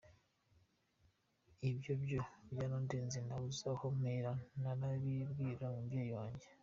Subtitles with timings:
[1.69, 2.19] Ibyo byo
[2.51, 4.31] byarandenze nabuze aho mpera
[4.61, 6.47] nanabibwira umubyeyi wanjye.